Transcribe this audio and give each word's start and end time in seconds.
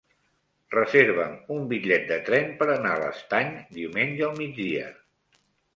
Reserva'm 0.75 1.35
un 1.57 1.67
bitllet 1.73 2.09
de 2.13 2.19
tren 2.31 2.49
per 2.63 2.71
anar 2.79 2.97
a 2.97 2.99
l'Estany 3.05 3.53
diumenge 3.79 4.29
al 4.31 4.37
migdia. 4.45 4.93